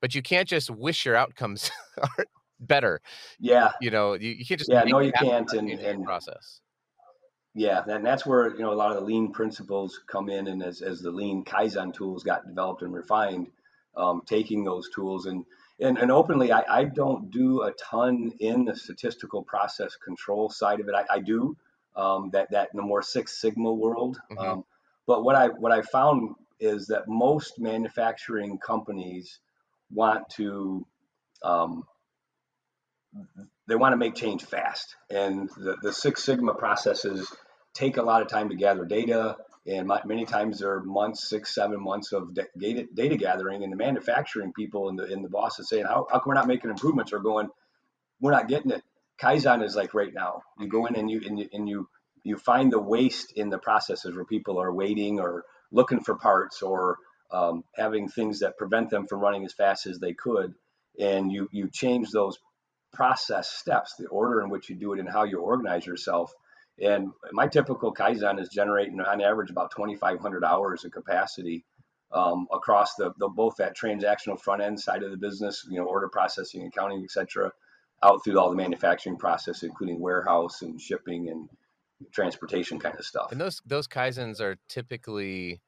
[0.00, 1.70] But you can't just wish your outcomes
[2.02, 2.26] are
[2.58, 3.00] better.
[3.38, 3.70] Yeah.
[3.80, 6.60] You know you, you can't just yeah no you can't and, and process
[7.54, 10.62] yeah, and that's where you know a lot of the lean principles come in, and
[10.62, 13.48] as, as the lean kaizen tools got developed and refined,
[13.96, 15.44] um, taking those tools and
[15.80, 20.80] and, and openly, I, I don't do a ton in the statistical process control side
[20.80, 20.94] of it.
[20.94, 21.56] I, I do
[21.96, 24.20] um, that that in the more Six Sigma world.
[24.30, 24.38] Mm-hmm.
[24.38, 24.64] Um,
[25.06, 29.40] but what I what I found is that most manufacturing companies
[29.90, 30.86] want to
[31.42, 31.84] um,
[33.66, 34.96] they want to make change fast.
[35.10, 37.32] And the, the Six Sigma processes
[37.74, 39.36] take a lot of time to gather data.
[39.66, 43.62] And many times there are months, six, seven months of data, data gathering.
[43.62, 46.48] And the manufacturing people and the, and the bosses saying, how, how come we're not
[46.48, 47.12] making improvements?
[47.12, 47.48] Or going,
[48.20, 48.82] we're not getting it.
[49.20, 50.42] Kaizen is like right now.
[50.58, 51.88] You go in and you, and you, and you,
[52.24, 56.62] you find the waste in the processes where people are waiting or looking for parts
[56.62, 56.98] or
[57.30, 60.54] um, having things that prevent them from running as fast as they could
[60.98, 62.38] and you you change those
[62.92, 66.32] process steps, the order in which you do it and how you organize yourself.
[66.80, 71.64] And my typical Kaizen is generating on average about 2,500 hours of capacity
[72.12, 75.86] um, across the, the, both that transactional front end side of the business, you know,
[75.86, 77.50] order processing, accounting, etc.,
[78.02, 81.48] out through all the manufacturing process, including warehouse and shipping and
[82.12, 83.30] transportation kind of stuff.
[83.32, 85.60] And those those kaizens are typically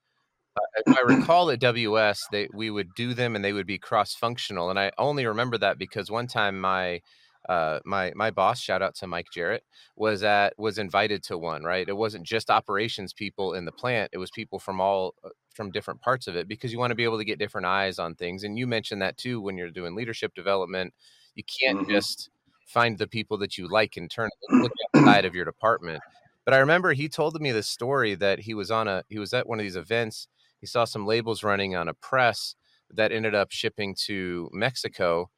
[0.87, 4.15] if I recall at WS, they we would do them and they would be cross
[4.15, 7.01] functional, and I only remember that because one time my
[7.49, 9.65] uh, my my boss, shout out to Mike Jarrett,
[9.97, 11.63] was at was invited to one.
[11.63, 15.31] Right, it wasn't just operations people in the plant; it was people from all uh,
[15.55, 17.99] from different parts of it because you want to be able to get different eyes
[17.99, 18.45] on things.
[18.45, 20.95] And you mentioned that too when you're doing leadership development.
[21.35, 21.91] You can't mm-hmm.
[21.91, 22.31] just
[22.67, 26.03] find the people that you like and turn look outside of your department.
[26.45, 29.35] But I remember he told me this story that he was on a he was
[29.35, 30.29] at one of these events
[30.65, 32.55] he saw some labels running on a press
[32.89, 35.29] that ended up shipping to Mexico.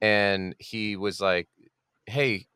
[0.00, 1.46] And he was like,
[2.06, 2.48] Hey,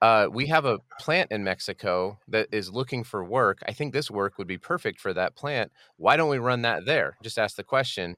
[0.00, 3.58] uh, we have a plant in Mexico that is looking for work.
[3.66, 5.72] I think this work would be perfect for that plant.
[5.96, 7.16] Why don't we run that there?
[7.24, 8.14] Just ask the question.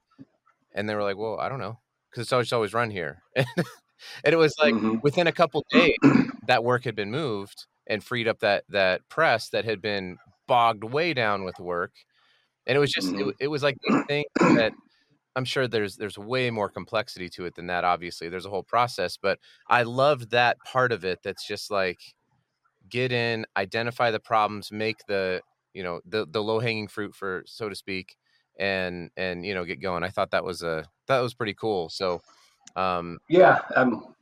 [0.75, 1.79] And they were like, Well, I don't know.
[2.11, 3.23] Because it's always always run here.
[3.35, 3.47] and
[4.23, 4.97] it was like mm-hmm.
[5.01, 5.97] within a couple days
[6.45, 10.83] that work had been moved and freed up that that press that had been bogged
[10.83, 11.93] way down with work
[12.67, 13.29] and it was just mm-hmm.
[13.29, 14.73] it, it, was like the thing that
[15.35, 18.63] i'm sure there's there's way more complexity to it than that obviously there's a whole
[18.63, 21.99] process but i loved that part of it that's just like
[22.89, 25.41] get in identify the problems make the
[25.73, 28.15] you know the the low hanging fruit for so to speak
[28.59, 31.89] and and you know get going i thought that was a that was pretty cool
[31.89, 32.21] so
[32.75, 34.13] um yeah um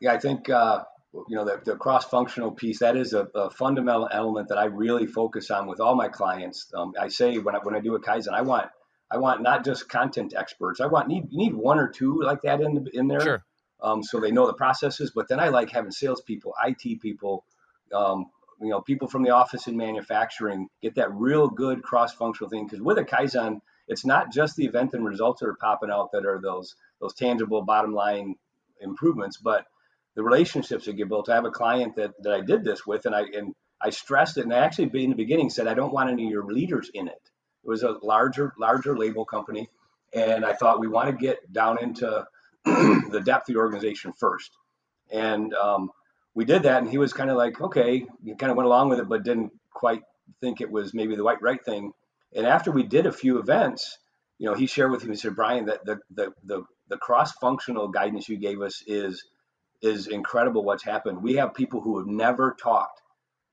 [0.00, 0.82] yeah i think uh
[1.28, 5.06] you know the, the cross-functional piece that is a, a, fundamental element that i really
[5.06, 6.70] focus on with all my clients.
[6.74, 8.68] Um, i say when I, when I do a kaizen i want
[9.10, 10.80] i want not just content experts.
[10.80, 13.20] I want need need one or two like that in in there.
[13.20, 13.44] Sure.
[13.82, 17.44] um, so they know the processes but then i like having salespeople it people
[17.94, 18.26] um,
[18.60, 22.66] you know people from the office in manufacturing get that real good cross-functional thing.
[22.66, 26.10] Because with a kaizen it's not just the event and results that are popping out
[26.12, 28.34] that are those those tangible bottom line
[28.80, 29.66] improvements but
[30.14, 31.28] the relationships that get built.
[31.28, 34.38] I have a client that, that I did this with, and I and I stressed
[34.38, 36.90] it, and I actually in the beginning said I don't want any of your leaders
[36.92, 37.30] in it.
[37.64, 39.68] It was a larger larger label company,
[40.14, 42.26] and I thought we want to get down into
[42.64, 44.50] the depth of the organization first,
[45.10, 45.90] and um,
[46.34, 48.88] we did that, and he was kind of like, okay, he kind of went along
[48.88, 50.02] with it, but didn't quite
[50.40, 51.92] think it was maybe the right right thing.
[52.36, 53.98] And after we did a few events,
[54.38, 57.32] you know, he shared with me, he said, Brian, that the the the, the cross
[57.32, 59.24] functional guidance you gave us is
[59.84, 61.22] is incredible what's happened.
[61.22, 63.02] We have people who have never talked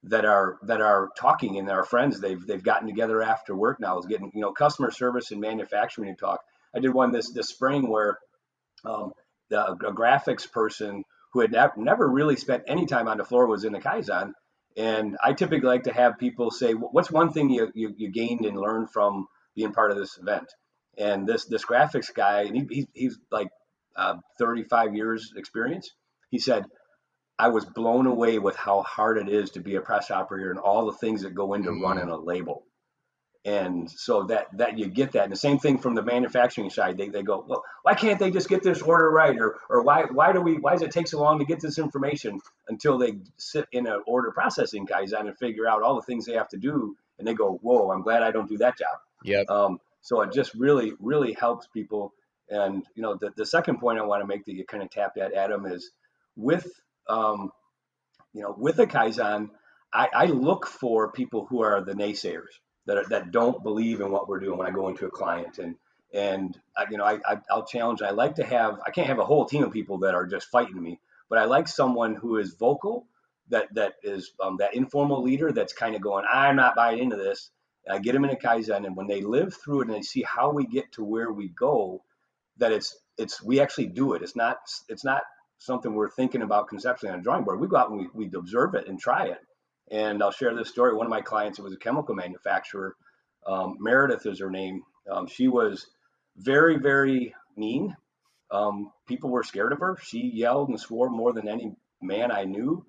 [0.04, 4.00] that are that are talking and our friends they've they've gotten together after work now
[4.00, 6.42] is getting you know customer service and manufacturing to talk.
[6.74, 8.18] I did one this this spring where
[8.86, 9.12] um,
[9.50, 13.46] the a graphics person who had never, never really spent any time on the floor
[13.46, 14.34] was in the Kaizen.
[14.78, 18.46] And I typically like to have people say, what's one thing you, you, you gained
[18.46, 20.48] and learned from being part of this event?
[20.98, 23.50] And this this graphics guy, and he, he's, he's like
[23.96, 25.92] uh, 35 years experience
[26.32, 26.66] he said,
[27.38, 30.60] I was blown away with how hard it is to be a press operator and
[30.60, 31.84] all the things that go into mm-hmm.
[31.84, 32.64] running a label.
[33.44, 35.24] And so that that you get that.
[35.24, 36.96] And the same thing from the manufacturing side.
[36.96, 39.36] They, they go, well, why can't they just get this order right?
[39.36, 41.80] Or or why why do we why does it take so long to get this
[41.80, 46.26] information until they sit in an order processing kaizen and figure out all the things
[46.26, 48.98] they have to do and they go, Whoa, I'm glad I don't do that job.
[49.24, 49.44] Yeah.
[49.48, 52.14] Um, so it just really, really helps people.
[52.50, 54.90] And you know, the, the second point I want to make that you kind of
[54.90, 55.92] tapped at, Adam, is
[56.42, 56.68] with
[57.08, 57.52] um,
[58.34, 59.50] you know, with a Kaizen,
[59.94, 62.52] I, I look for people who are the naysayers
[62.86, 65.60] that are, that don't believe in what we're doing when I go into a client
[65.60, 65.76] and
[66.14, 68.02] and I, you know I, I will challenge.
[68.02, 70.48] I like to have I can't have a whole team of people that are just
[70.50, 71.00] fighting me,
[71.30, 73.08] but I like someone who is vocal,
[73.50, 77.16] that that is um, that informal leader that's kind of going I'm not buying into
[77.16, 77.50] this.
[77.90, 80.24] I get them in a kaizen, and when they live through it and they see
[80.24, 82.04] how we get to where we go,
[82.58, 84.22] that it's it's we actually do it.
[84.22, 84.58] It's not
[84.90, 85.24] it's not
[85.62, 87.60] something we're thinking about conceptually on a drawing board.
[87.60, 89.38] We go out and we, we observe it and try it.
[89.92, 90.96] And I'll share this story.
[90.96, 92.96] One of my clients, it was a chemical manufacturer.
[93.46, 94.82] Um, Meredith is her name.
[95.10, 95.86] Um, she was
[96.38, 97.96] very, very mean.
[98.50, 99.98] Um, people were scared of her.
[100.02, 102.84] She yelled and swore more than any man I knew.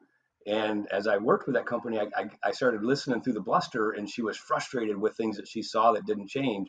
[0.46, 3.90] And as I worked with that company, I, I, I started listening through the bluster,
[3.90, 6.68] and she was frustrated with things that she saw that didn't change.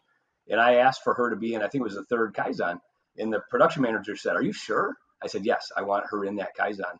[0.49, 2.79] And I asked for her to be in, I think it was the third Kaizen.
[3.17, 4.95] And the production manager said, Are you sure?
[5.23, 6.99] I said, Yes, I want her in that Kaizen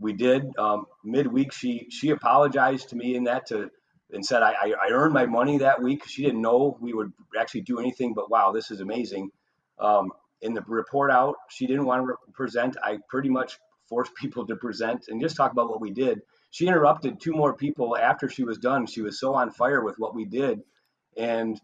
[0.00, 1.52] we did um, midweek.
[1.52, 3.70] She she apologized to me in that to
[4.12, 6.04] and said I, I, earned my money that week.
[6.08, 9.30] She didn't know we would actually do anything, but wow, this is amazing.
[9.78, 10.10] Um,
[10.42, 12.76] in the report out, she didn't want to present.
[12.82, 13.56] I pretty much
[13.88, 16.22] forced people to present and just talk about what we did.
[16.50, 18.86] She interrupted two more people after she was done.
[18.86, 20.60] She was so on fire with what we did,
[21.16, 21.60] and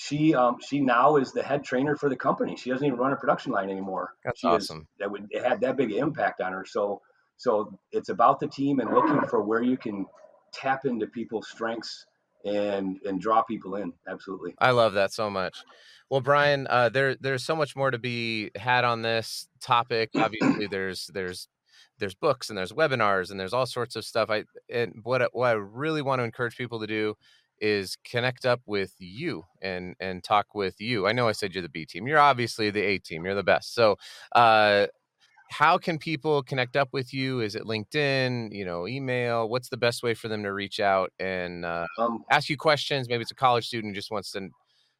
[0.00, 2.54] she um, she now is the head trainer for the company.
[2.54, 4.14] She doesn't even run a production line anymore.
[4.24, 4.78] That's she awesome.
[4.78, 6.64] Is, that would it had that big impact on her.
[6.64, 7.02] So
[7.36, 10.06] so it's about the team and looking for where you can
[10.54, 12.06] tap into people's strengths
[12.44, 13.92] and and draw people in.
[14.08, 14.54] Absolutely.
[14.60, 15.64] I love that so much.
[16.08, 20.10] Well, Brian, uh, there there's so much more to be had on this topic.
[20.14, 21.48] Obviously, there's there's
[21.98, 24.30] there's books and there's webinars and there's all sorts of stuff.
[24.30, 27.16] I and what what I really want to encourage people to do
[27.60, 31.06] is connect up with you and and talk with you.
[31.06, 32.06] I know I said you're the B team.
[32.06, 33.24] You're obviously the A team.
[33.24, 33.74] You're the best.
[33.74, 33.96] So
[34.34, 34.86] uh,
[35.50, 37.40] how can people connect up with you?
[37.40, 39.48] Is it LinkedIn, you know, email?
[39.48, 43.08] What's the best way for them to reach out and uh, um, ask you questions?
[43.08, 44.48] Maybe it's a college student who just wants to,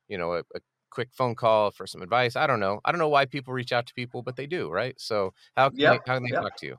[0.08, 2.34] you know, a, a, quick phone call for some advice.
[2.34, 2.80] I don't know.
[2.82, 4.98] I don't know why people reach out to people, but they do, right?
[4.98, 6.42] So how can yep, they, how can they yep.
[6.42, 6.76] talk to you?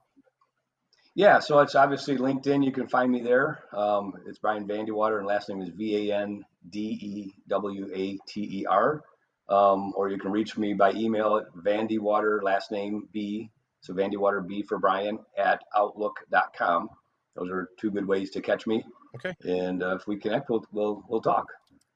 [1.20, 2.64] Yeah, so it's obviously LinkedIn.
[2.64, 3.60] You can find me there.
[3.74, 8.18] Um, it's Brian Vandewater, and last name is V A N D E W A
[8.26, 9.04] T E R.
[9.50, 13.50] Um, or you can reach me by email at Vandewater, last name B
[13.82, 16.90] so Vandewater B for Brian at outlook.com.
[17.36, 18.84] Those are two good ways to catch me.
[19.16, 19.34] Okay.
[19.44, 21.48] And uh, if we connect, we'll we'll, we'll talk.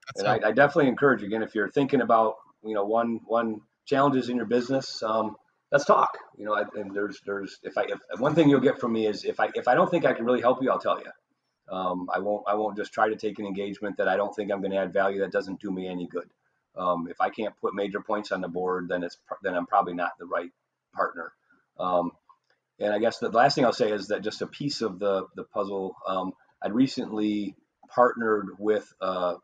[0.07, 3.61] That's and I, I, definitely encourage again if you're thinking about you know one one
[3.85, 5.35] challenges in your business, um,
[5.73, 6.17] let's talk.
[6.37, 9.25] You know, and there's there's if I if one thing you'll get from me is
[9.25, 11.75] if I if I don't think I can really help you, I'll tell you.
[11.75, 14.51] Um, I won't I won't just try to take an engagement that I don't think
[14.51, 16.29] I'm going to add value that doesn't do me any good.
[16.77, 19.93] Um, if I can't put major points on the board, then it's then I'm probably
[19.93, 20.51] not the right
[20.93, 21.33] partner.
[21.79, 22.11] Um,
[22.79, 25.25] and I guess the last thing I'll say is that just a piece of the
[25.35, 25.95] the puzzle.
[26.07, 27.55] Um, I'd recently
[27.89, 29.37] partnered with a, a,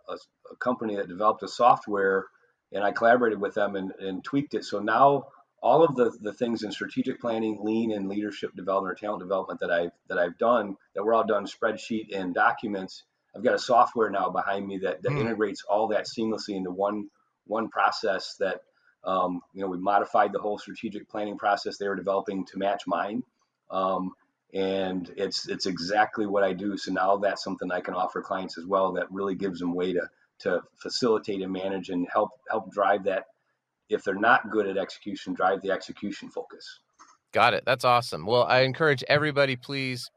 [0.52, 2.28] a, company that developed a software,
[2.72, 4.64] and I collaborated with them and, and tweaked it.
[4.64, 5.26] So now
[5.62, 9.60] all of the, the things in strategic planning, lean, and leadership development or talent development
[9.60, 13.04] that I've that I've done that were all done spreadsheet and documents.
[13.36, 15.20] I've got a software now behind me that, that mm.
[15.20, 17.10] integrates all that seamlessly into one
[17.46, 18.62] one process that
[19.04, 22.84] um, you know, we modified the whole strategic planning process they were developing to match
[22.86, 23.24] mine.
[23.72, 24.14] Um,
[24.54, 26.76] and it's it's exactly what I do.
[26.76, 29.94] So now that's something I can offer clients as well that really gives them way
[29.94, 33.26] to to facilitate and manage and help help drive that.
[33.90, 36.80] If they're not good at execution, drive the execution focus.
[37.32, 37.64] Got it.
[37.66, 38.26] That's awesome.
[38.26, 40.10] Well, I encourage everybody, please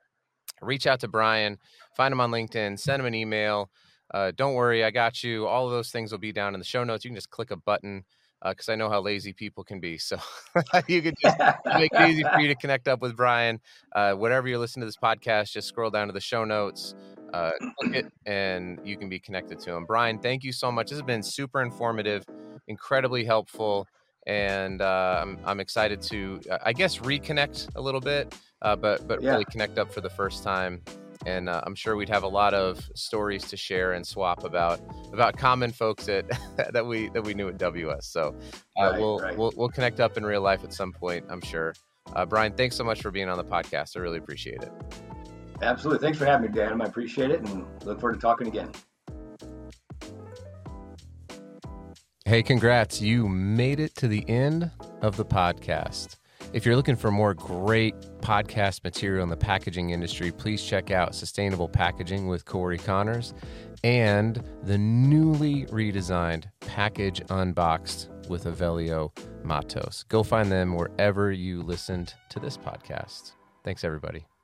[0.60, 1.58] reach out to Brian,
[1.96, 3.70] find him on LinkedIn, send him an email.
[4.12, 5.46] Uh, don't worry, I got you.
[5.46, 7.04] All of those things will be down in the show notes.
[7.04, 8.04] You can just click a button
[8.44, 9.98] because uh, I know how lazy people can be.
[10.12, 10.18] So
[10.88, 13.60] you could just make it easy for you to connect up with Brian.
[13.94, 16.94] Uh, whatever you're listening to this podcast, just scroll down to the show notes,
[17.32, 19.84] uh, click it, and you can be connected to him.
[19.84, 20.90] Brian, thank you so much.
[20.90, 22.24] This has been super informative,
[22.68, 23.86] incredibly helpful,
[24.26, 29.06] and uh, I'm, I'm excited to, uh, I guess, reconnect a little bit, uh, but
[29.08, 29.32] but yeah.
[29.32, 30.82] really connect up for the first time
[31.26, 34.80] and uh, I'm sure we'd have a lot of stories to share and swap about
[35.12, 36.26] about common folks that
[36.72, 38.06] that we that we knew at WS.
[38.06, 38.34] So
[38.80, 39.36] uh, right, we'll, right.
[39.36, 41.74] we'll we'll connect up in real life at some point, I'm sure.
[42.14, 43.96] Uh, Brian, thanks so much for being on the podcast.
[43.96, 44.72] I really appreciate it.
[45.62, 46.04] Absolutely.
[46.04, 46.80] Thanks for having me, Dan.
[46.82, 48.72] I appreciate it and look forward to talking again.
[52.24, 53.00] Hey, congrats.
[53.00, 54.70] You made it to the end
[55.02, 56.16] of the podcast.
[56.52, 61.14] If you're looking for more great podcast material in the packaging industry, please check out
[61.14, 63.32] Sustainable Packaging with Cory Connors
[63.84, 70.04] and the newly redesigned Package Unboxed with Avelio Matos.
[70.08, 73.32] Go find them wherever you listened to this podcast.
[73.64, 74.26] Thanks, everybody.